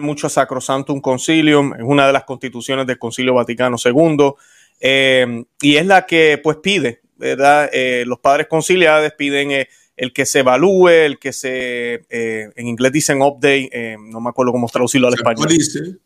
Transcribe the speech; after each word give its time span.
mucho 0.00 0.26
a 0.26 0.30
Sacrosantum 0.30 1.00
Concilium, 1.00 1.74
es 1.74 1.82
una 1.82 2.06
de 2.06 2.12
las 2.12 2.24
constituciones 2.24 2.86
del 2.86 2.98
Concilio 2.98 3.34
Vaticano 3.34 3.76
II, 3.82 4.32
eh, 4.80 5.44
y 5.60 5.76
es 5.76 5.86
la 5.86 6.06
que 6.06 6.40
pues 6.42 6.58
pide, 6.58 7.02
¿verdad? 7.16 7.70
Eh, 7.72 8.04
los 8.06 8.18
padres 8.18 8.46
conciliares 8.48 9.12
piden 9.16 9.52
eh, 9.52 9.68
el 9.96 10.12
que 10.12 10.26
se 10.26 10.40
evalúe, 10.40 10.88
el 10.88 11.18
que 11.18 11.32
se, 11.32 12.04
en 12.10 12.66
inglés 12.66 12.92
dicen 12.92 13.22
update, 13.22 13.96
no 13.98 14.20
me 14.20 14.30
acuerdo 14.30 14.50
cómo 14.50 14.66
traducirlo 14.66 15.08
al 15.08 15.14
español. 15.14 15.46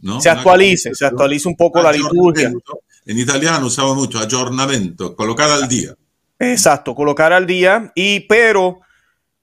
¿no? 0.00 0.20
Se 0.20 0.28
actualice, 0.28 0.94
se 0.94 1.06
actualice 1.06 1.48
un 1.48 1.56
poco 1.56 1.80
la 1.80 1.92
liturgia. 1.92 2.52
En 3.06 3.18
italiano 3.18 3.66
usamos 3.66 3.96
mucho 3.96 4.18
aggiornamento, 4.18 5.14
colocar 5.14 5.48
al 5.48 5.68
día. 5.68 5.94
Exacto, 6.38 6.94
colocar 6.94 7.32
al 7.32 7.46
día, 7.46 7.92
y 7.94 8.20
pero 8.20 8.80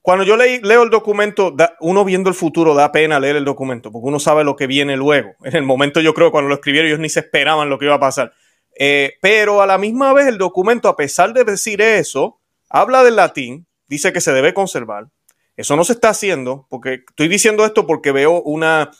cuando 0.04 0.26
yo 0.26 0.36
leo 0.36 0.84
el 0.84 0.90
documento, 0.90 1.56
uno 1.80 2.04
viendo 2.04 2.30
el 2.30 2.36
futuro 2.36 2.76
da 2.76 2.92
pena 2.92 3.22
leer 3.22 3.38
el 3.38 3.46
documento, 3.46 3.90
porque 3.90 4.10
uno 4.10 4.20
sabe 4.20 4.44
lo 4.44 4.58
que 4.58 4.68
viene 4.68 4.98
luego. 4.98 5.34
En 5.46 5.56
el 5.56 5.64
momento 5.64 6.02
yo 6.02 6.14
creo 6.14 6.30
cuando 6.30 6.50
lo 6.50 6.56
escribieron 6.56 6.90
ellos 6.90 7.00
ni 7.00 7.08
se 7.08 7.22
esperaban 7.22 7.70
lo 7.70 7.80
que 7.80 7.86
iba 7.86 7.96
a 7.96 8.02
pasar. 8.02 8.34
Eh, 8.78 9.14
pero 9.22 9.62
a 9.62 9.66
la 9.66 9.78
misma 9.78 10.12
vez 10.12 10.28
el 10.28 10.38
documento, 10.38 10.90
a 10.90 10.98
pesar 10.98 11.32
de 11.32 11.46
decir 11.46 11.82
eso, 11.82 12.38
habla 12.70 13.02
del 13.02 13.16
latín, 13.16 13.66
dice 13.88 14.12
que 14.12 14.20
se 14.20 14.34
debe 14.34 14.54
conservar. 14.54 15.08
Eso 15.56 15.78
no 15.78 15.86
se 15.86 15.94
está 15.94 16.10
haciendo, 16.10 16.68
porque 16.70 17.06
estoy 17.08 17.30
diciendo 17.30 17.64
esto 17.64 17.88
porque 17.88 18.12
veo 18.12 18.42
una 18.42 18.92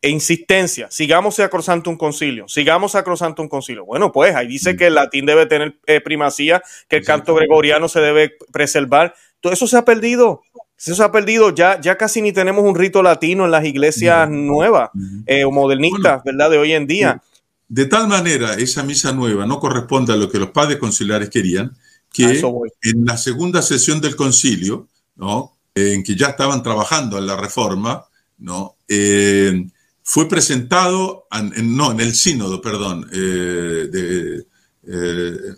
insistencia. 0.00 0.88
Sigamos 0.90 1.38
un 1.38 1.96
concilio, 1.98 2.48
sigamos 2.48 2.94
un 2.94 3.48
concilio. 3.48 3.84
Bueno, 3.84 4.10
pues 4.10 4.34
ahí 4.34 4.46
dice 4.46 4.74
que 4.74 4.86
el 4.86 4.94
latín 4.94 5.26
debe 5.26 5.44
tener 5.44 5.78
eh, 5.86 6.00
primacía, 6.00 6.62
que 6.88 6.96
el 6.96 7.04
canto 7.04 7.34
gregoriano 7.34 7.88
se 7.88 8.00
debe 8.00 8.36
preservar 8.52 9.14
todo 9.46 9.52
eso 9.52 9.68
se 9.68 9.76
ha 9.76 9.84
perdido. 9.84 10.42
Eso 10.76 10.96
se 10.96 11.04
ha 11.04 11.12
perdido. 11.12 11.54
Ya, 11.54 11.80
ya 11.80 11.96
casi 11.96 12.20
ni 12.20 12.32
tenemos 12.32 12.64
un 12.64 12.74
rito 12.74 13.00
latino 13.00 13.44
en 13.44 13.52
las 13.52 13.64
iglesias 13.64 14.28
nuevas 14.28 14.90
eh, 15.24 15.44
o 15.44 15.52
modernistas, 15.52 16.24
¿verdad? 16.24 16.50
De 16.50 16.58
hoy 16.58 16.72
en 16.72 16.88
día. 16.88 17.22
De 17.68 17.84
tal 17.84 18.08
manera, 18.08 18.54
esa 18.54 18.82
misa 18.82 19.12
nueva 19.12 19.46
no 19.46 19.60
corresponde 19.60 20.12
a 20.12 20.16
lo 20.16 20.28
que 20.28 20.40
los 20.40 20.50
padres 20.50 20.78
conciliares 20.78 21.30
querían, 21.30 21.76
que 22.12 22.42
en 22.82 23.04
la 23.04 23.16
segunda 23.16 23.62
sesión 23.62 24.00
del 24.00 24.16
concilio, 24.16 24.88
¿no? 25.14 25.52
en 25.76 26.02
que 26.02 26.16
ya 26.16 26.30
estaban 26.30 26.60
trabajando 26.64 27.16
en 27.16 27.26
la 27.28 27.36
reforma, 27.36 28.04
¿no? 28.38 28.78
Eh, 28.88 29.64
fue 30.02 30.28
presentado, 30.28 31.28
en, 31.30 31.76
no, 31.76 31.92
en 31.92 32.00
el 32.00 32.14
sínodo, 32.14 32.60
perdón, 32.60 33.08
eh, 33.12 34.42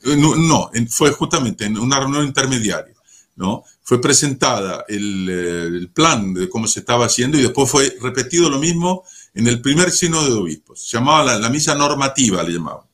no, 0.05 0.71
fue 0.91 1.11
justamente 1.13 1.65
en 1.65 1.79
una 1.79 2.01
reunión 2.01 2.27
intermediaria. 2.27 2.98
¿No? 3.39 3.63
Fue 3.83 4.01
presentada 4.01 4.85
el, 4.89 5.29
el, 5.31 5.91
plan 5.91 6.35
de 6.35 6.49
cómo 6.49 6.67
se 6.67 6.81
estaba 6.81 7.07
haciendo 7.07 7.39
y 7.39 7.43
después 7.43 7.71
fue 7.71 7.97
repetido 8.03 8.51
lo 8.51 8.59
mismo 8.59 9.05
en 9.33 9.47
el 9.47 9.63
primer 9.63 9.93
sínodo 9.93 10.25
de 10.25 10.33
obispos. 10.33 10.89
Se 10.89 10.97
llamaba 10.97 11.39
la, 11.39 11.49
misa 11.49 11.77
normativa, 11.77 12.43
le 12.43 12.55
llamaban. 12.55 12.85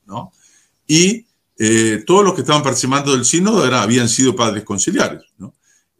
Y 0.87 1.25
eh, 1.57 2.03
todos 2.05 2.23
los 2.23 2.35
que 2.35 2.41
estaban 2.41 2.61
participando 2.61 3.11
del 3.11 3.25
sínodo 3.25 3.63
habían 3.75 4.07
sido 4.07 4.35
padres 4.35 4.63
conciliares. 4.63 5.23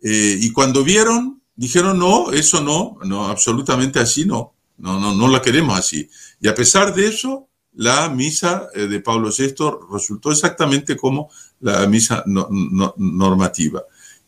Eh, 0.04 0.38
y 0.40 0.52
cuando 0.52 0.84
vieron, 0.84 1.42
dijeron, 1.56 1.98
no, 1.98 2.32
eso 2.32 2.62
no, 2.62 3.00
no, 3.04 3.28
absolutamente 3.28 4.00
así 4.00 4.26
no, 4.26 4.54
no, 4.78 5.00
no, 5.00 5.16
no 5.16 5.28
la 5.28 5.42
queremos 5.42 5.78
así. 5.78 6.08
Y 6.40 6.48
a 6.48 6.54
pesar 6.54 6.94
de 6.94 7.08
eso, 7.08 7.48
la 7.74 8.10
misa 8.10 8.68
eh, 8.76 8.86
de 8.86 9.00
Pablo 9.00 9.32
VI 9.36 9.56
resultó 9.92 10.32
exactamente 10.32 10.96
como 10.96 11.32
la 11.62 11.88
misa 11.88 12.24
normativa. 12.28 13.84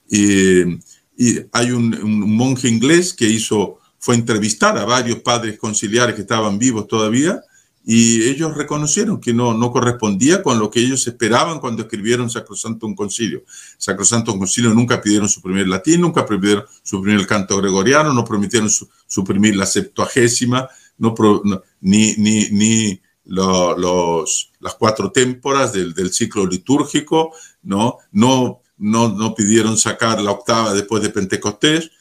Y, 0.09 0.79
hay 1.51 1.71
un, 1.71 2.35
monje 2.35 2.69
inglés 2.69 3.11
que 3.13 3.27
hizo, 3.27 3.79
fue 3.97 4.13
entrevistar 4.13 4.77
a 4.77 4.85
varios 4.85 5.19
padres 5.19 5.57
conciliares 5.57 6.13
que 6.13 6.21
estaban 6.21 6.59
vivos 6.59 6.87
todavía 6.87 7.41
y 7.89 8.23
ellos 8.23 8.55
reconocieron 8.55 9.21
que 9.21 9.33
no, 9.33 9.53
no 9.53 9.71
correspondía 9.71 10.43
con 10.43 10.59
lo 10.59 10.69
que 10.69 10.81
ellos 10.81 11.07
esperaban 11.07 11.59
cuando 11.59 11.83
escribieron 11.83 12.29
Sacrosanto 12.29 12.85
un 12.85 12.95
Concilio. 12.95 13.43
Sacrosanto 13.77 14.33
un 14.33 14.39
Concilio 14.39 14.73
nunca 14.73 15.01
pidieron 15.01 15.29
suprimir 15.29 15.69
latín, 15.69 16.01
nunca 16.01 16.25
pidieron 16.25 16.65
suprimir 16.83 17.21
el 17.21 17.25
canto 17.25 17.55
gregoriano, 17.55 18.11
no 18.13 18.25
prometieron 18.25 18.69
suprimir 19.07 19.55
la 19.55 19.65
septuagésima, 19.65 20.67
no, 20.97 21.15
ni, 21.79 22.13
ni, 22.17 22.49
ni 22.49 23.01
los, 23.23 24.51
las 24.59 24.75
cuatro 24.75 25.09
témporas 25.09 25.71
del, 25.71 25.93
del 25.93 26.11
ciclo 26.11 26.45
litúrgico, 26.45 27.33
no, 27.63 27.99
no 28.11 28.61
no, 28.77 29.33
pidieron 29.35 29.77
sacar 29.77 30.21
la 30.21 30.31
octava 30.31 30.73
después 30.73 31.01
de 31.01 31.09
Pentecostés. 31.09 31.91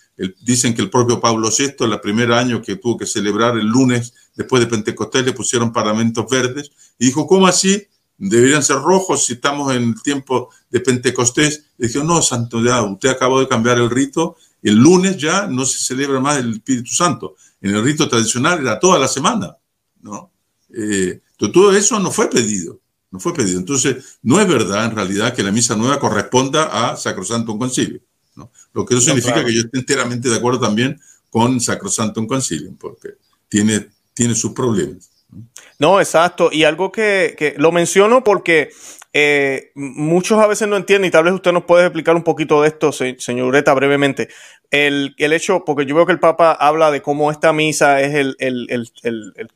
dicen 0.40 0.74
que 0.74 0.82
el 0.82 0.90
propio 0.90 1.20
Pablo 1.20 1.50
VI, 1.56 1.84
el 1.84 2.00
primer 2.00 2.32
año 2.32 2.62
que 2.62 2.76
tuvo 2.76 2.96
que 2.96 3.06
celebrar 3.06 3.56
el 3.58 3.66
lunes 3.66 4.14
después 4.34 4.60
de 4.60 4.66
Pentecostés, 4.66 5.24
le 5.24 5.32
pusieron 5.32 5.72
paramentos 5.72 6.26
verdes 6.30 6.70
y 6.98 7.06
dijo, 7.06 7.26
¿cómo 7.26 7.46
así? 7.46 7.86
Deberían 8.18 8.62
ser 8.62 8.76
rojos 8.76 9.26
si 9.26 9.34
estamos 9.34 9.74
en 9.74 9.82
el 9.82 10.02
tiempo 10.02 10.50
de 10.70 10.80
Pentecostés. 10.80 11.64
Y 11.78 11.88
dijo, 11.88 12.02
no, 12.04 12.22
Santo, 12.22 12.62
ya 12.62 12.82
usted 12.82 13.10
acabó 13.10 13.40
de 13.40 13.48
cambiar 13.48 13.78
el 13.78 13.90
rito. 13.90 14.36
El 14.62 14.76
lunes 14.76 15.18
ya 15.18 15.46
no 15.46 15.66
se 15.66 15.78
celebra 15.78 16.18
más 16.20 16.38
el 16.38 16.54
Espíritu 16.54 16.92
Santo. 16.92 17.36
En 17.60 17.74
el 17.74 17.82
rito 17.82 18.08
tradicional 18.08 18.60
era 18.60 18.80
toda 18.80 18.98
la 18.98 19.08
semana. 19.08 19.56
¿no? 20.00 20.30
Eh, 20.74 21.20
todo 21.36 21.76
eso 21.76 21.98
no 21.98 22.10
fue 22.10 22.30
pedido 22.30 22.80
no 23.16 23.20
fue 23.20 23.32
pedido. 23.32 23.58
Entonces, 23.58 24.18
no 24.22 24.38
es 24.40 24.46
verdad 24.46 24.84
en 24.84 24.94
realidad 24.94 25.34
que 25.34 25.42
la 25.42 25.50
misa 25.50 25.74
nueva 25.74 25.98
corresponda 25.98 26.90
a 26.90 26.96
Sacrosanto 26.96 27.56
Concilio. 27.56 28.00
¿no? 28.34 28.50
Lo 28.74 28.84
que 28.84 28.94
eso 28.94 29.02
significa 29.02 29.42
que 29.42 29.54
yo 29.54 29.60
estoy 29.60 29.80
enteramente 29.80 30.28
de 30.28 30.36
acuerdo 30.36 30.60
también 30.60 31.00
con 31.30 31.58
Sacrosanto 31.60 32.24
Concilio, 32.26 32.72
porque 32.78 33.14
tiene, 33.48 33.88
tiene 34.12 34.34
sus 34.34 34.52
problemas. 34.52 35.10
No, 35.78 35.98
exacto. 35.98 36.50
Y 36.52 36.64
algo 36.64 36.92
que, 36.92 37.54
lo 37.56 37.72
menciono 37.72 38.22
porque 38.22 38.68
eh, 39.14 39.70
muchos 39.74 40.38
a 40.38 40.46
veces 40.46 40.68
no 40.68 40.76
entienden, 40.76 41.08
y 41.08 41.10
tal 41.10 41.24
vez 41.24 41.32
usted 41.32 41.52
nos 41.52 41.64
puede 41.64 41.86
explicar 41.86 42.16
un 42.16 42.22
poquito 42.22 42.60
de 42.60 42.68
esto, 42.68 42.92
señor 42.92 43.46
Ureta, 43.46 43.72
brevemente. 43.72 44.28
El, 44.70 45.14
hecho, 45.18 45.64
porque 45.64 45.86
yo 45.86 45.94
veo 45.94 46.04
que 46.04 46.12
el 46.12 46.20
Papa 46.20 46.52
habla 46.52 46.90
de 46.90 47.00
cómo 47.00 47.30
esta 47.30 47.54
misa 47.54 48.02
es 48.02 48.36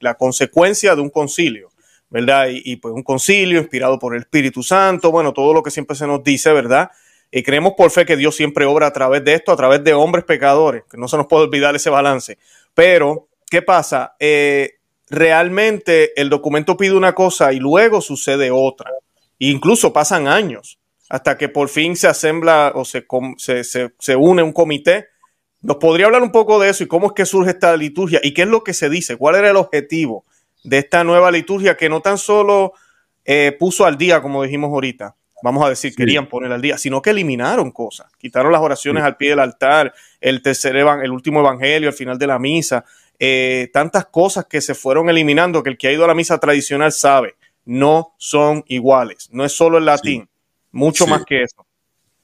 la 0.00 0.14
consecuencia 0.14 0.96
de 0.96 1.02
un 1.02 1.10
concilio. 1.10 1.70
¿Verdad? 2.10 2.48
Y, 2.50 2.76
pues 2.76 2.92
un 2.92 3.02
concilio 3.02 3.60
inspirado 3.60 3.98
por 3.98 4.14
el 4.14 4.22
Espíritu 4.22 4.62
Santo, 4.62 5.10
bueno, 5.10 5.32
todo 5.32 5.54
lo 5.54 5.62
que 5.62 5.70
siempre 5.70 5.96
se 5.96 6.06
nos 6.06 6.22
dice, 6.22 6.52
¿verdad? 6.52 6.90
Y 7.30 7.42
creemos 7.44 7.74
por 7.76 7.90
fe 7.92 8.04
que 8.04 8.16
Dios 8.16 8.34
siempre 8.34 8.64
obra 8.64 8.88
a 8.88 8.92
través 8.92 9.24
de 9.24 9.34
esto, 9.34 9.52
a 9.52 9.56
través 9.56 9.84
de 9.84 9.94
hombres 9.94 10.24
pecadores, 10.24 10.82
que 10.90 10.96
no 10.96 11.06
se 11.06 11.16
nos 11.16 11.26
puede 11.26 11.44
olvidar 11.44 11.74
ese 11.76 11.88
balance. 11.88 12.38
Pero, 12.74 13.28
¿qué 13.48 13.62
pasa? 13.62 14.16
Eh, 14.18 14.78
realmente 15.08 16.20
el 16.20 16.28
documento 16.28 16.76
pide 16.76 16.94
una 16.94 17.14
cosa 17.14 17.52
y 17.52 17.60
luego 17.60 18.00
sucede 18.00 18.50
otra. 18.50 18.90
E 19.38 19.46
incluso 19.46 19.92
pasan 19.92 20.26
años 20.26 20.80
hasta 21.08 21.38
que 21.38 21.48
por 21.48 21.68
fin 21.68 21.96
se 21.96 22.08
asembla 22.08 22.72
o 22.74 22.84
se, 22.84 23.06
se, 23.36 23.92
se 23.96 24.16
une 24.16 24.42
un 24.42 24.52
comité. 24.52 25.06
¿Nos 25.60 25.76
podría 25.76 26.06
hablar 26.06 26.22
un 26.22 26.32
poco 26.32 26.58
de 26.58 26.70
eso 26.70 26.82
y 26.82 26.88
cómo 26.88 27.08
es 27.08 27.12
que 27.12 27.26
surge 27.26 27.50
esta 27.50 27.76
liturgia 27.76 28.20
y 28.22 28.34
qué 28.34 28.42
es 28.42 28.48
lo 28.48 28.64
que 28.64 28.74
se 28.74 28.88
dice? 28.88 29.16
¿Cuál 29.16 29.36
era 29.36 29.50
el 29.50 29.56
objetivo? 29.56 30.24
De 30.64 30.78
esta 30.78 31.04
nueva 31.04 31.30
liturgia 31.30 31.76
que 31.76 31.88
no 31.88 32.00
tan 32.00 32.18
solo 32.18 32.74
eh, 33.24 33.56
puso 33.58 33.84
al 33.84 33.98
día, 33.98 34.22
como 34.22 34.42
dijimos 34.42 34.70
ahorita, 34.70 35.14
vamos 35.42 35.64
a 35.64 35.68
decir, 35.68 35.94
querían 35.94 36.28
poner 36.28 36.52
al 36.52 36.60
día, 36.60 36.78
sino 36.78 37.00
que 37.00 37.10
eliminaron 37.10 37.70
cosas, 37.70 38.10
quitaron 38.18 38.52
las 38.52 38.60
oraciones 38.60 39.04
al 39.04 39.16
pie 39.16 39.30
del 39.30 39.40
altar, 39.40 39.94
el 40.20 40.42
tercer 40.42 40.76
el 40.76 41.10
último 41.10 41.40
evangelio 41.40 41.88
al 41.88 41.94
final 41.94 42.18
de 42.18 42.26
la 42.26 42.38
misa, 42.38 42.84
eh, 43.18 43.70
tantas 43.72 44.06
cosas 44.06 44.46
que 44.46 44.60
se 44.60 44.74
fueron 44.74 45.08
eliminando 45.08 45.62
que 45.62 45.70
el 45.70 45.78
que 45.78 45.88
ha 45.88 45.92
ido 45.92 46.04
a 46.04 46.08
la 46.08 46.14
misa 46.14 46.38
tradicional 46.38 46.92
sabe, 46.92 47.36
no 47.64 48.14
son 48.18 48.64
iguales, 48.66 49.28
no 49.32 49.44
es 49.44 49.52
solo 49.52 49.78
el 49.78 49.84
latín, 49.84 50.28
mucho 50.72 51.06
más 51.06 51.24
que 51.24 51.42
eso. 51.42 51.66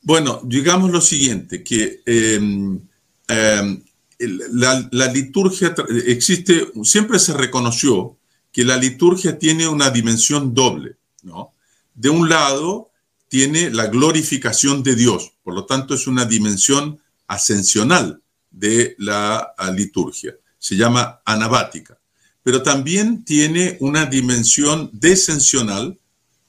Bueno, 0.03 0.41
digamos 0.45 0.91
lo 0.91 1.01
siguiente, 1.01 1.65
que 1.65 2.01
em, 2.07 2.81
em, 3.29 3.83
la, 4.19 4.89
la, 4.93 5.07
liturgia 5.09 5.75
existe, 6.07 6.69
siempre 6.85 7.19
se 7.19 7.35
reconoció 7.35 8.17
que 8.57 8.65
la 8.65 8.79
liturgia 8.79 9.39
tiene 9.39 9.69
una 9.69 9.91
dimensión 9.91 10.55
doble, 10.55 10.97
¿no? 11.25 11.53
De 11.95 12.09
un 12.09 12.27
lado, 12.31 12.91
tiene 13.29 13.69
la 13.69 13.89
glorificación 13.89 14.83
de 14.83 14.95
Dios, 14.95 15.35
por 15.45 15.53
lo 15.53 15.67
tanto 15.67 15.93
es 15.93 16.07
una 16.07 16.25
dimensión 16.25 16.99
ascensional 17.27 18.23
de 18.51 18.95
la 18.97 19.55
liturgia, 19.75 20.37
se 20.59 20.75
llama 20.75 21.21
anabática, 21.27 21.99
pero 22.43 22.63
también 22.63 23.27
tiene 23.27 23.77
una 23.81 24.07
dimensión 24.07 24.89
descensional, 24.91 25.99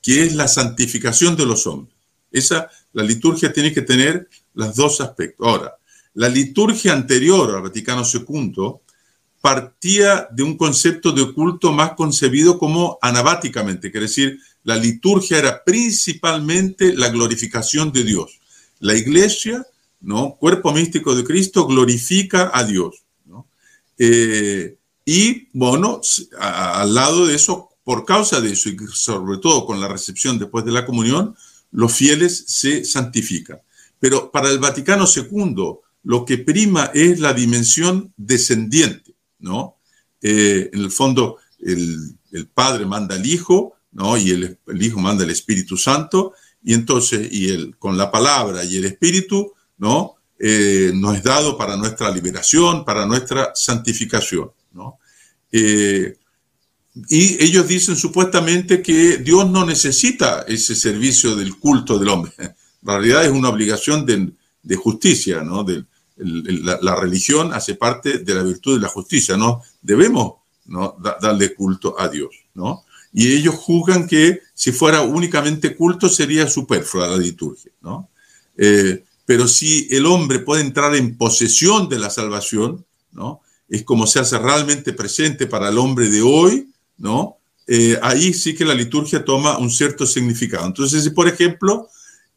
que 0.01 0.23
es 0.23 0.33
la 0.33 0.47
santificación 0.47 1.35
de 1.35 1.45
los 1.45 1.67
hombres. 1.67 1.97
Esa, 2.31 2.69
la 2.93 3.03
liturgia 3.03 3.51
tiene 3.51 3.73
que 3.73 3.81
tener 3.81 4.29
los 4.53 4.73
dos 4.77 5.01
aspectos. 5.01 5.45
Ahora, 5.45 5.75
la 6.13 6.29
liturgia 6.29 6.93
anterior 6.93 7.53
al 7.53 7.63
Vaticano 7.63 8.03
II 8.09 8.79
partía 9.47 10.27
de 10.29 10.43
un 10.43 10.57
concepto 10.57 11.13
de 11.13 11.31
culto 11.31 11.71
más 11.71 11.93
concebido 11.93 12.59
como 12.59 12.97
anabáticamente, 13.01 13.91
quiere 13.91 14.07
decir, 14.07 14.37
la 14.65 14.75
liturgia 14.75 15.37
era 15.37 15.63
principalmente 15.63 16.93
la 16.93 17.07
glorificación 17.07 17.93
de 17.93 18.03
Dios. 18.03 18.41
La 18.79 18.93
iglesia, 18.93 19.65
¿no? 20.01 20.35
cuerpo 20.35 20.73
místico 20.73 21.15
de 21.15 21.23
Cristo, 21.23 21.65
glorifica 21.65 22.51
a 22.53 22.65
Dios. 22.65 23.05
Eh, 23.97 24.75
Y 25.05 25.47
bueno, 25.53 26.01
al 26.37 26.93
lado 26.93 27.25
de 27.25 27.35
eso, 27.35 27.69
por 27.85 28.03
causa 28.03 28.41
de 28.41 28.51
eso 28.51 28.67
y 28.67 28.75
sobre 28.91 29.37
todo 29.37 29.65
con 29.65 29.79
la 29.79 29.87
recepción 29.87 30.37
después 30.37 30.65
de 30.65 30.73
la 30.73 30.85
comunión, 30.85 31.37
los 31.71 31.93
fieles 31.93 32.43
se 32.47 32.83
santifican. 32.83 33.59
Pero 33.97 34.29
para 34.29 34.49
el 34.49 34.59
Vaticano 34.59 35.05
II, 35.07 35.79
lo 36.03 36.25
que 36.25 36.37
prima 36.37 36.91
es 36.93 37.21
la 37.21 37.33
dimensión 37.33 38.13
descendiente, 38.17 39.06
¿no? 39.39 39.77
Eh, 40.21 40.69
en 40.73 40.79
el 40.79 40.91
fondo, 40.91 41.37
el, 41.59 42.17
Padre 42.53 42.85
manda 42.85 43.15
al 43.15 43.25
Hijo, 43.25 43.75
¿no? 43.91 44.17
Y 44.17 44.31
el, 44.31 44.59
Hijo 44.79 44.99
manda 44.99 45.23
al 45.23 45.31
Espíritu 45.31 45.77
Santo, 45.77 46.33
y 46.63 46.73
entonces, 46.73 47.27
y 47.31 47.49
el, 47.49 47.77
con 47.77 47.97
la 47.97 48.11
palabra 48.11 48.63
y 48.63 48.77
el 48.77 48.85
Espíritu, 48.85 49.53
¿no? 49.77 50.15
Eh, 50.39 50.91
nos 50.93 51.17
es 51.17 51.23
dado 51.23 51.57
para 51.57 51.77
nuestra 51.77 52.11
liberación, 52.11 52.85
para 52.85 53.05
nuestra 53.05 53.51
santificación, 53.55 54.51
¿no? 54.73 54.99
Eh, 55.51 56.17
y 57.09 57.43
ellos 57.43 57.67
dicen 57.67 57.95
supuestamente 57.95 58.81
que 58.81 59.17
Dios 59.17 59.49
no 59.49 59.65
necesita 59.65 60.45
ese 60.47 60.75
servicio 60.75 61.35
del 61.35 61.57
culto 61.57 61.97
del 61.99 62.09
hombre. 62.09 62.33
En 62.79 62.93
realidad 62.93 63.25
es 63.25 63.31
una 63.31 63.49
obligación 63.49 64.05
de, 64.05 64.75
justicia, 64.77 65.41
¿no? 65.41 65.63
De, 65.63 65.83
la, 66.17 66.95
religión 66.95 67.53
hace 67.53 67.75
parte 67.75 68.19
de 68.19 68.35
la 68.35 68.43
virtud 68.43 68.75
de 68.75 68.81
la 68.81 68.89
justicia, 68.89 69.37
¿no? 69.37 69.61
Debemos 69.81 70.33
¿no? 70.65 70.97
darle 71.21 71.53
culto 71.53 71.99
a 71.99 72.07
Dios, 72.09 72.29
¿no? 72.53 72.83
Y 73.13 73.33
ellos 73.33 73.55
juzgan 73.55 74.07
que 74.07 74.41
si 74.53 74.71
fuera 74.71 75.01
únicamente 75.01 75.75
culto 75.75 76.09
sería 76.09 76.47
superflua 76.47 77.07
la 77.07 77.17
liturgia, 77.17 77.71
¿no? 77.81 78.09
Eh, 78.57 79.03
pero 79.25 79.47
si 79.47 79.87
el 79.91 80.05
hombre 80.05 80.39
puede 80.39 80.61
entrar 80.61 80.95
en 80.95 81.17
posesión 81.17 81.89
de 81.89 81.99
la 81.99 82.09
salvación, 82.09 82.85
¿no? 83.11 83.41
Es 83.69 83.83
como 83.83 84.07
se 84.07 84.19
hace 84.19 84.37
realmente 84.39 84.93
presente 84.93 85.47
para 85.47 85.69
el 85.69 85.77
hombre 85.77 86.09
de 86.09 86.21
hoy, 86.21 86.69
¿no? 86.97 87.37
Eh, 87.67 87.99
ahí 88.01 88.33
sí 88.33 88.55
que 88.55 88.63
la 88.63 88.73
liturgia 88.73 89.25
toma 89.25 89.57
un 89.57 89.69
cierto 89.69 90.05
significado. 90.05 90.65
Entonces, 90.65 91.03
si 91.03 91.09
por 91.09 91.27
ejemplo, 91.27 91.89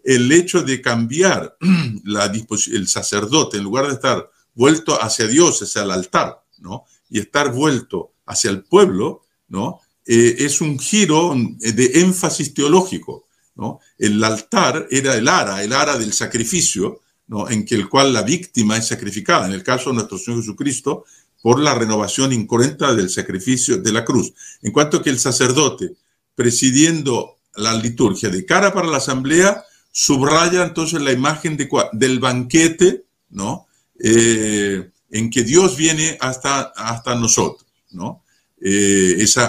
el 0.05 0.31
hecho 0.32 0.62
de 0.62 0.81
cambiar 0.81 1.56
la 2.05 2.26
el 2.26 2.88
sacerdote, 2.88 3.58
en 3.58 3.64
lugar 3.64 3.87
de 3.87 3.94
estar 3.94 4.31
vuelto 4.55 5.00
hacia 5.02 5.26
Dios, 5.26 5.62
hacia 5.62 5.82
el 5.82 5.91
altar, 5.91 6.43
¿no? 6.58 6.85
Y 7.08 7.20
estar 7.20 7.52
vuelto 7.52 8.12
hacia 8.26 8.50
el 8.50 8.62
pueblo, 8.62 9.23
¿no? 9.49 9.81
Eh, 10.06 10.37
es 10.38 10.61
un 10.61 10.79
giro 10.79 11.35
de 11.58 12.00
énfasis 12.00 12.55
teológico, 12.55 13.26
¿no? 13.55 13.81
El 13.99 14.23
altar 14.23 14.87
era 14.91 15.17
el 15.17 15.29
ara, 15.29 15.62
el 15.62 15.73
ara 15.73 15.97
del 15.99 16.12
sacrificio, 16.12 17.00
¿no? 17.26 17.49
En 17.49 17.64
que 17.64 17.75
el 17.75 17.88
cual 17.88 18.12
la 18.12 18.23
víctima 18.23 18.76
es 18.76 18.88
sacrificada. 18.88 19.47
En 19.47 19.52
el 19.52 19.62
caso 19.62 19.91
de 19.91 19.97
nuestro 19.97 20.19
Señor 20.19 20.41
Jesucristo, 20.41 21.05
por 21.43 21.61
la 21.61 21.75
renovación 21.75 22.32
incorrecta 22.32 22.94
del 22.94 23.08
sacrificio 23.08 23.79
de 23.79 23.93
la 23.93 24.05
cruz. 24.05 24.32
En 24.62 24.73
cuanto 24.73 25.02
que 25.02 25.11
el 25.11 25.19
sacerdote, 25.19 25.94
presidiendo 26.35 27.37
la 27.56 27.75
liturgia 27.75 28.29
de 28.29 28.44
cara 28.44 28.73
para 28.73 28.88
la 28.88 28.99
asamblea, 28.99 29.64
subraya 30.00 30.64
entonces 30.64 31.02
la 31.02 31.12
imagen 31.12 31.58
de, 31.58 31.69
del 31.93 32.20
banquete, 32.20 33.05
¿no? 33.29 33.67
Eh, 34.02 34.88
en 35.11 35.29
que 35.29 35.43
Dios 35.43 35.76
viene 35.76 36.17
hasta, 36.20 36.73
hasta 36.75 37.14
nosotros, 37.14 37.69
¿no? 37.91 38.25
Eh, 38.62 39.17
ese 39.19 39.41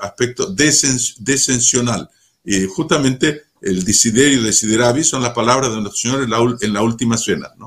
aspecto 0.00 0.46
descensional. 0.54 2.08
justamente 2.74 3.42
el 3.60 3.84
desiderio 3.84 4.42
desideravi 4.42 5.04
son 5.04 5.22
las 5.22 5.32
palabras 5.32 5.70
de 5.70 5.80
nuestro 5.82 6.00
Señor 6.00 6.22
en 6.22 6.30
la, 6.30 6.38
en 6.58 6.72
la 6.72 6.82
última 6.82 7.18
cena, 7.18 7.50
¿no? 7.58 7.66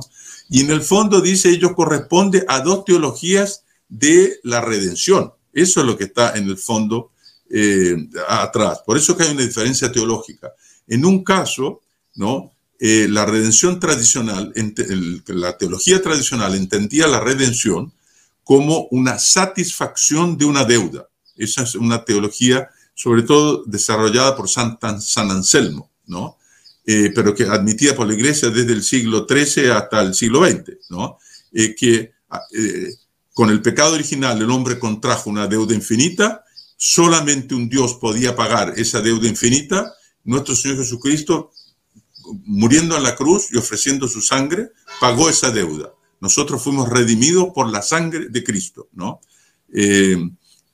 Y 0.49 0.61
en 0.61 0.71
el 0.71 0.81
fondo 0.81 1.21
dice, 1.21 1.49
ello 1.49 1.75
corresponde 1.75 2.43
a 2.47 2.61
dos 2.61 2.85
teologías 2.85 3.65
de 3.87 4.39
la 4.43 4.61
redención. 4.61 5.31
Eso 5.53 5.81
es 5.81 5.85
lo 5.85 5.95
que 5.95 6.05
está 6.05 6.35
en 6.35 6.47
el 6.47 6.57
fondo 6.57 7.11
eh, 7.51 7.95
atrás. 8.27 8.81
Por 8.83 8.97
eso 8.97 9.15
que 9.15 9.23
hay 9.23 9.31
una 9.31 9.43
diferencia 9.43 9.91
teológica. 9.91 10.51
En 10.87 11.05
un 11.05 11.23
caso, 11.23 11.81
¿no? 12.15 12.53
Eh, 12.79 13.07
la 13.09 13.25
redención 13.25 13.79
tradicional, 13.79 14.53
la 15.27 15.57
teología 15.57 16.01
tradicional 16.01 16.55
entendía 16.55 17.07
la 17.07 17.19
redención 17.19 17.93
como 18.43 18.87
una 18.91 19.19
satisfacción 19.19 20.37
de 20.37 20.45
una 20.45 20.65
deuda. 20.65 21.07
Esa 21.35 21.63
es 21.63 21.75
una 21.75 22.03
teología, 22.03 22.69
sobre 22.95 23.21
todo 23.23 23.63
desarrollada 23.65 24.35
por 24.35 24.49
San, 24.49 24.79
San 24.99 25.29
Anselmo, 25.29 25.91
¿no? 26.07 26.37
Eh, 26.85 27.11
pero 27.13 27.35
que 27.35 27.43
admitida 27.43 27.95
por 27.95 28.07
la 28.07 28.15
Iglesia 28.15 28.49
desde 28.49 28.73
el 28.73 28.83
siglo 28.83 29.27
XIII 29.29 29.69
hasta 29.69 30.01
el 30.01 30.15
siglo 30.15 30.43
XX, 30.43 30.89
¿no? 30.89 31.19
que 31.77 32.13
con 33.33 33.49
el 33.49 33.61
pecado 33.61 33.93
original 33.93 34.41
el 34.41 34.49
hombre 34.49 34.79
contrajo 34.79 35.29
una 35.29 35.47
deuda 35.47 35.73
infinita, 35.73 36.43
solamente 36.77 37.55
un 37.55 37.69
Dios 37.69 37.95
podía 37.95 38.35
pagar 38.35 38.73
esa 38.77 39.01
deuda 39.01 39.27
infinita. 39.27 39.93
Nuestro 40.23 40.55
Señor 40.55 40.77
Jesucristo, 40.77 41.51
muriendo 42.45 42.97
en 42.97 43.03
la 43.03 43.15
cruz 43.15 43.47
y 43.51 43.57
ofreciendo 43.57 44.07
su 44.07 44.21
sangre, 44.21 44.69
pagó 44.99 45.29
esa 45.29 45.51
deuda. 45.51 45.93
Nosotros 46.19 46.61
fuimos 46.61 46.89
redimidos 46.89 47.49
por 47.53 47.69
la 47.69 47.81
sangre 47.81 48.29
de 48.29 48.43
Cristo, 48.43 48.87
¿no? 48.93 49.21
Eh, 49.73 50.17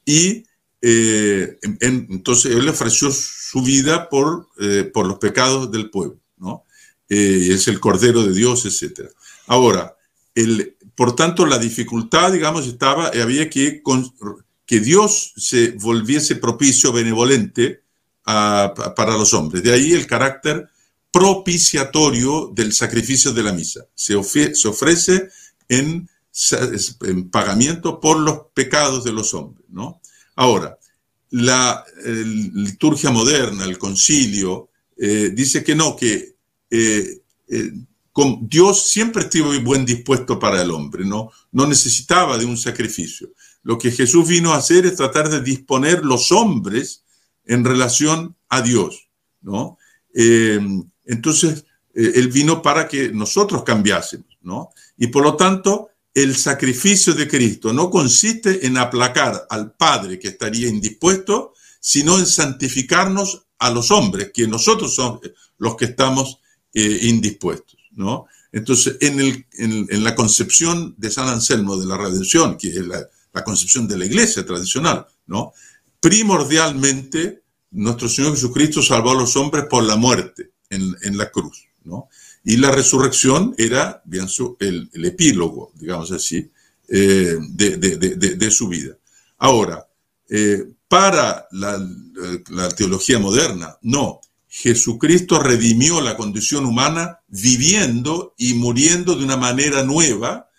y 0.06 0.44
eh, 0.82 1.58
entonces 1.80 2.56
Él 2.56 2.68
ofreció 2.68 3.12
su 3.12 3.62
vida 3.62 4.10
por, 4.10 4.50
eh, 4.60 4.90
por 4.94 5.08
los 5.08 5.20
pecados 5.20 5.72
del 5.72 5.90
pueblo, 5.90 6.20
¿no? 6.38 6.64
es 7.10 7.70
el 7.70 7.80
Cordero 7.80 8.22
de 8.24 8.34
Dios, 8.34 8.66
etc. 8.66 9.10
Ahora, 9.46 9.96
el, 10.36 10.76
por 10.94 11.16
tanto, 11.16 11.46
la 11.46 11.58
dificultad, 11.58 12.34
digamos, 12.34 12.68
estaba, 12.68 13.08
había 13.08 13.50
que, 13.50 13.82
que 14.66 14.80
Dios 14.82 15.32
se 15.38 15.72
volviese 15.72 16.36
propicio, 16.36 16.92
benevolente 16.92 17.82
para 18.26 19.18
los 19.18 19.34
hombres. 19.34 19.64
De 19.64 19.72
ahí 19.72 19.94
el 19.94 20.06
carácter 20.06 20.68
propiciatorio 21.18 22.52
del 22.54 22.74
sacrificio 22.74 23.32
de 23.32 23.42
la 23.42 23.52
misa. 23.52 23.88
Se, 23.96 24.16
ofrece 24.16 25.30
en, 25.68 26.08
pagamiento 27.32 28.00
por 28.00 28.20
los 28.20 28.42
pecados 28.54 29.04
de 29.04 29.14
los 29.14 29.34
hombres. 29.34 29.66
¿no? 29.70 30.00
Ahora, 30.36 30.78
la 31.32 31.84
liturgia 32.54 33.10
moderna, 33.10 33.66
el 33.66 33.80
concilio, 33.80 34.70
eh, 34.96 35.32
dice 35.34 35.64
que 35.64 35.74
no, 35.74 35.96
que 35.96 36.36
eh, 36.70 37.22
Dios 38.42 38.88
siempre 38.88 39.24
estuvo 39.24 39.60
buen 39.62 39.86
dispuesto 39.86 40.38
para 40.38 40.62
el 40.62 40.70
hombre, 40.70 41.04
¿no? 41.04 41.32
no 41.52 41.66
necesitaba 41.66 42.38
de 42.38 42.46
un 42.46 42.58
sacrificio. 42.58 43.30
Lo 43.64 43.80
que 43.80 43.90
Jesús 43.90 44.28
vino 44.28 44.54
a 44.54 44.58
hacer 44.58 44.86
es 44.86 44.98
tratar 44.98 45.30
de 45.30 45.42
disponer 45.42 46.06
los 46.06 46.32
hombres 46.32 47.04
en 47.44 47.66
relación 47.66 48.36
a 48.50 48.62
Dios. 48.62 49.10
¿no? 49.42 49.80
Eh, 50.14 50.60
entonces, 51.06 51.66
eh, 51.94 52.14
Él 52.16 52.30
vino 52.30 52.62
para 52.62 52.88
que 52.88 53.10
nosotros 53.10 53.64
cambiásemos. 53.64 54.38
¿no? 54.42 54.70
Y 54.98 55.08
por 55.08 55.24
lo 55.24 55.36
tanto, 55.36 55.90
el 56.14 56.36
sacrificio 56.36 57.14
de 57.14 57.28
Cristo 57.28 57.74
no 57.74 57.90
consiste 57.90 58.66
en 58.66 58.78
aplacar 58.78 59.46
al 59.50 59.74
Padre 59.74 60.18
que 60.18 60.30
estaría 60.30 60.68
indispuesto, 60.68 61.54
sino 61.80 62.18
en 62.18 62.26
santificarnos 62.26 63.46
a 63.60 63.70
los 63.70 63.92
hombres, 63.92 64.32
que 64.34 64.48
nosotros 64.48 64.96
somos 64.96 65.22
los 65.58 65.76
que 65.76 65.86
estamos 65.86 66.40
eh, 66.74 67.00
indispuestos. 67.04 67.80
¿no? 67.92 68.28
Entonces, 68.52 68.98
en, 69.02 69.20
el, 69.20 69.46
en, 69.54 70.04
la 70.04 70.16
concepción 70.16 70.96
de 70.98 71.12
San 71.12 71.28
Anselmo 71.28 71.78
de 71.78 71.86
la 71.86 71.98
redención, 71.98 72.58
que 72.58 72.70
es 72.70 72.88
la, 72.88 73.08
concepción 73.44 73.88
de 73.88 73.98
la 73.98 74.06
iglesia 74.06 74.44
tradicional, 74.44 75.06
¿no? 75.28 75.54
Primordialmente, 76.00 77.44
nuestro 77.72 78.08
Señor 78.08 78.34
Jesucristo 78.34 78.82
salvó 78.82 79.12
a 79.12 79.16
los 79.16 79.36
hombres 79.36 79.66
por 79.70 79.84
la 79.84 79.96
muerte 79.96 80.52
en, 80.70 81.18
la 81.18 81.32
cruz, 81.32 81.68
¿no? 81.84 82.10
Y 82.44 82.58
la 82.58 82.72
resurrección 82.72 83.54
era, 83.58 84.02
bien, 84.06 84.28
el, 84.60 85.06
epílogo, 85.06 85.72
digamos 85.76 86.12
así, 86.12 86.50
eh, 86.88 87.38
de, 87.50 88.52
su 88.52 88.68
vida. 88.68 88.98
Ahora, 89.38 89.88
eh, 90.30 90.66
para 90.88 91.48
la, 91.52 91.78
teología 92.76 93.20
moderna, 93.20 93.78
no, 93.82 94.22
Jesucristo 94.48 95.40
redimió 95.40 96.02
la 96.02 96.16
condición 96.16 96.66
humana 96.66 97.20
viviendo 97.28 98.34
y 98.38 98.54
muriendo 98.54 99.16
de 99.16 99.26
una 99.26 99.38
manera 99.38 99.84
nueva, 99.84 100.50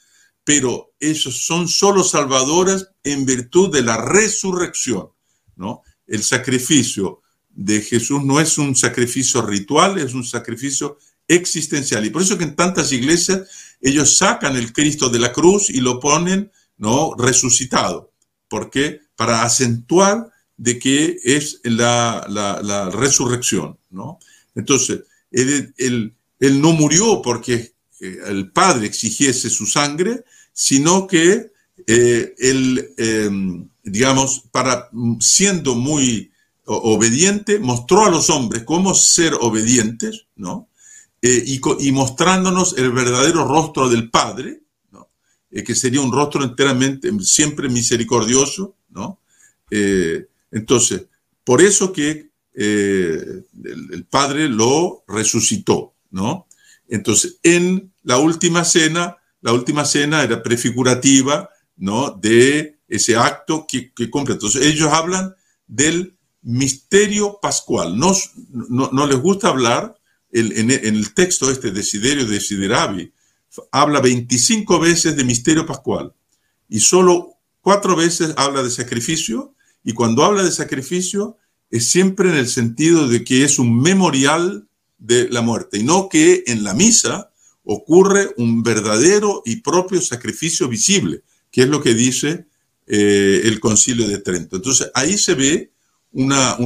pero 0.44 0.92
esos 1.00 1.46
son 1.46 1.68
solo 1.68 2.04
salvadores 2.04 2.88
en 3.02 3.24
virtud 3.24 3.72
de 3.72 3.82
la 3.82 3.96
resurrección, 3.96 5.10
¿no? 5.56 5.82
El 6.08 6.24
sacrificio 6.24 7.22
de 7.50 7.80
Jesús 7.80 8.24
no 8.24 8.40
es 8.40 8.58
un 8.58 8.74
sacrificio 8.74 9.42
ritual, 9.42 9.98
es 9.98 10.14
un 10.14 10.24
sacrificio 10.24 10.98
existencial. 11.28 12.04
Y 12.04 12.10
por 12.10 12.22
eso 12.22 12.38
que 12.38 12.44
en 12.44 12.56
tantas 12.56 12.90
iglesias 12.92 13.48
ellos 13.80 14.16
sacan 14.16 14.56
el 14.56 14.72
Cristo 14.72 15.08
de 15.08 15.18
la 15.18 15.32
cruz 15.32 15.70
y 15.70 15.80
lo 15.80 16.00
ponen, 16.00 16.50
¿no? 16.78 17.14
Resucitado. 17.16 18.12
¿Por 18.48 18.70
qué? 18.70 19.00
Para 19.14 19.42
acentuar 19.42 20.30
de 20.56 20.78
que 20.78 21.18
es 21.22 21.60
la, 21.62 22.90
resurrección, 22.92 23.78
¿no? 23.90 24.18
Entonces, 24.54 25.02
él, 25.30 26.14
no 26.40 26.72
murió 26.72 27.22
porque 27.22 27.74
eh, 28.00 28.18
el 28.26 28.50
Padre 28.50 28.86
exigiese 28.86 29.50
su 29.50 29.66
sangre, 29.66 30.24
sino 30.52 31.06
que 31.06 31.52
eh, 31.86 32.34
el, 32.38 32.94
em, 32.96 33.68
digamos, 33.90 34.44
para, 34.50 34.90
siendo 35.20 35.74
muy 35.74 36.30
obediente, 36.64 37.58
mostró 37.58 38.04
a 38.04 38.10
los 38.10 38.28
hombres 38.30 38.64
cómo 38.64 38.94
ser 38.94 39.34
obedientes, 39.40 40.26
¿no? 40.36 40.68
Eh, 41.20 41.44
y, 41.80 41.92
mostrándonos 41.92 42.76
el 42.78 42.92
verdadero 42.92 43.44
rostro 43.44 43.88
del 43.88 44.08
Padre, 44.10 44.60
¿no? 44.92 45.08
Eh, 45.50 45.64
que 45.64 45.74
sería 45.74 46.00
un 46.00 46.12
rostro 46.12 46.44
enteramente, 46.44 47.10
siempre 47.20 47.68
misericordioso, 47.68 48.76
¿no? 48.90 49.20
entonces, 50.50 51.04
por 51.44 51.60
eso 51.60 51.92
que 51.92 52.30
el, 52.54 53.44
el, 53.92 54.06
Padre 54.08 54.48
lo 54.48 55.04
resucitó, 55.06 55.92
¿no? 56.10 56.46
Entonces, 56.88 57.38
en 57.42 57.92
la 58.02 58.16
última 58.16 58.64
cena, 58.64 59.18
la 59.42 59.52
última 59.52 59.84
cena 59.84 60.22
era 60.22 60.42
prefigurativa, 60.42 61.50
¿no? 61.76 62.10
De 62.12 62.77
ese 62.88 63.16
acto 63.16 63.66
que, 63.68 63.92
cumple. 64.10 64.34
Entonces, 64.34 64.66
ellos 64.66 64.90
hablan 64.92 65.34
del 65.66 66.16
misterio 66.42 67.38
pascual. 67.40 67.98
No, 67.98 68.12
no, 68.48 69.06
les 69.06 69.18
gusta 69.18 69.48
hablar, 69.48 69.94
en, 70.30 70.70
el 70.70 71.14
texto 71.14 71.50
este, 71.50 71.70
Desiderio 71.70 72.26
Desideravi, 72.26 73.12
habla 73.72 74.00
25 74.00 74.78
veces 74.78 75.16
de 75.16 75.24
misterio 75.24 75.66
pascual 75.66 76.12
y 76.68 76.80
solo 76.80 77.34
cuatro 77.60 77.96
veces 77.96 78.34
habla 78.36 78.62
de 78.62 78.70
sacrificio 78.70 79.54
y 79.82 79.94
cuando 79.94 80.24
habla 80.24 80.42
de 80.42 80.50
sacrificio 80.50 81.38
es 81.70 81.88
siempre 81.90 82.28
en 82.28 82.36
el 82.36 82.48
sentido 82.48 83.08
de 83.08 83.24
que 83.24 83.44
es 83.44 83.58
un 83.58 83.80
memorial 83.80 84.68
de 84.98 85.28
la 85.30 85.42
muerte 85.42 85.78
y 85.78 85.82
no 85.82 86.08
que 86.08 86.44
en 86.46 86.62
la 86.62 86.74
misa 86.74 87.30
ocurre 87.64 88.34
un 88.36 88.62
verdadero 88.62 89.42
y 89.44 89.56
propio 89.56 90.00
sacrificio 90.00 90.68
visible, 90.68 91.22
que 91.50 91.62
es 91.62 91.68
lo 91.68 91.82
que 91.82 91.94
dice 91.94 92.46
eh, 92.88 93.42
el 93.44 93.60
concilio 93.60 94.08
de 94.08 94.18
Trento. 94.18 94.56
Entonces 94.56 94.90
ahí 94.94 95.18
se 95.18 95.34
ve 95.34 95.72
una, 96.12 96.56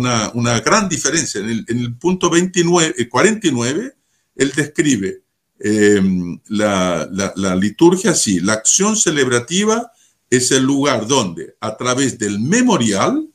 gran 0.65 0.89
diferencia. 0.89 1.41
En 1.41 1.65
el, 1.67 1.95
punto 1.97 2.31
29, 2.31 3.09
49, 3.09 3.85
eh, 3.85 3.93
él 4.37 4.53
describe 4.55 5.23
em, 5.59 6.41
la, 6.49 7.09
la 7.37 7.57
liturgia 7.57 8.13
así, 8.13 8.41
la 8.41 8.55
acción 8.55 8.97
celebrativa 8.97 9.91
es 10.31 10.51
el 10.51 10.63
lugar 10.63 11.07
donde 11.07 11.57
a 11.61 11.77
través 11.77 12.19
del 12.19 12.41
memorial 12.41 13.29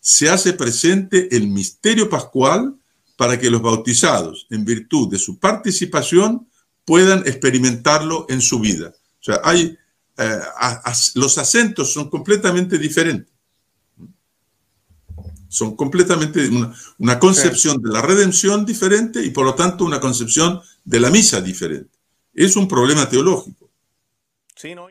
se 0.00 0.30
hace 0.30 0.54
presente 0.54 1.36
el 1.36 1.48
misterio 1.48 2.08
pascual 2.08 2.74
para 3.16 3.38
que 3.38 3.50
los 3.50 3.60
bautizados, 3.60 4.46
en 4.48 4.64
virtud 4.64 5.10
de 5.10 5.18
su 5.18 5.38
participación, 5.38 6.48
puedan 6.84 7.18
experimentarlo 7.26 8.24
en 8.28 8.40
su 8.40 8.60
vida. 8.60 8.94
O 9.20 9.22
sea, 9.22 9.40
hay, 9.44 9.76
eh, 10.18 10.40
los 11.14 11.38
acentos 11.38 11.92
son 11.92 12.10
completamente 12.10 12.76
diferentes. 12.76 13.32
Son 15.48 15.76
completamente 15.76 16.46
una, 16.98 17.18
concepción 17.18 17.80
de 17.80 17.90
la 17.90 18.02
redención 18.02 18.66
diferente 18.66 19.24
y 19.24 19.30
por 19.30 19.46
lo 19.46 19.54
tanto 19.54 19.84
una 19.84 20.00
concepción 20.00 20.60
de 20.84 21.00
la 21.00 21.10
misa 21.10 21.40
diferente. 21.40 21.96
Es 22.34 22.56
un 22.56 22.68
problema 22.68 23.08
teológico. 23.08 23.70
Sí, 24.54 24.74
no. 24.74 24.88